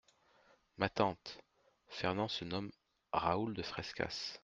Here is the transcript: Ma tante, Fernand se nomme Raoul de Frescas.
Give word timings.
Ma 0.77 0.89
tante, 0.89 1.37
Fernand 1.87 2.27
se 2.27 2.43
nomme 2.43 2.71
Raoul 3.13 3.53
de 3.53 3.61
Frescas. 3.61 4.39